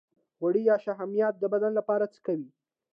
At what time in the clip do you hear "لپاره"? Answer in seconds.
1.79-2.05